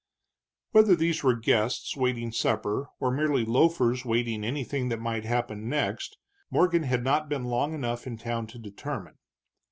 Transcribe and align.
Whether 0.71 0.95
these 0.95 1.21
were 1.21 1.35
guests 1.35 1.95
waiting 1.95 2.31
supper, 2.31 2.87
or 2.99 3.11
merely 3.11 3.45
loafers 3.45 4.03
waiting 4.03 4.43
anything 4.43 4.89
that 4.89 4.99
might 4.99 5.25
happen 5.25 5.69
next, 5.69 6.17
Morgan 6.49 6.81
had 6.81 7.03
not 7.03 7.29
been 7.29 7.43
long 7.43 7.75
enough 7.75 8.07
in 8.07 8.17
town 8.17 8.47
to 8.47 8.57
determine. 8.57 9.19